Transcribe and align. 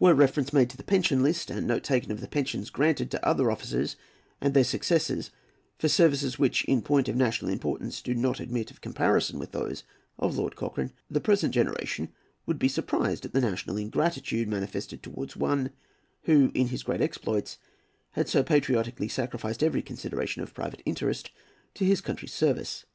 Were 0.00 0.14
reference 0.14 0.52
made 0.52 0.68
to 0.70 0.76
the 0.76 0.82
pension 0.82 1.22
list, 1.22 1.48
and 1.48 1.64
note 1.64 1.84
taken 1.84 2.10
of 2.10 2.20
the 2.20 2.26
pensions 2.26 2.70
granted 2.70 3.08
to 3.12 3.24
other 3.24 3.52
officers 3.52 3.94
and 4.40 4.52
their 4.52 4.64
successors 4.64 5.30
for 5.78 5.86
services 5.88 6.40
which 6.40 6.64
in 6.64 6.82
point 6.82 7.08
of 7.08 7.14
national 7.14 7.52
importance 7.52 8.02
do 8.02 8.12
not 8.12 8.40
admit 8.40 8.72
of 8.72 8.80
comparison 8.80 9.38
with 9.38 9.52
those 9.52 9.84
of 10.18 10.36
Lord 10.36 10.56
Cochrane, 10.56 10.92
the 11.08 11.20
present 11.20 11.54
generation 11.54 12.08
would 12.46 12.58
be 12.58 12.66
surprised 12.66 13.24
at 13.24 13.32
the 13.32 13.40
national 13.40 13.76
ingratitude 13.76 14.48
manifested 14.48 15.04
towards 15.04 15.36
one, 15.36 15.70
who, 16.24 16.50
in 16.52 16.66
his 16.66 16.82
great 16.82 17.00
exploits, 17.00 17.56
had 18.14 18.28
so 18.28 18.42
patriotically 18.42 19.06
sacrificed 19.06 19.62
every 19.62 19.82
consideration 19.82 20.42
of 20.42 20.52
private 20.52 20.82
interest 20.84 21.30
to 21.74 21.84
his 21.84 22.00
country's 22.00 22.32
service. 22.34 22.86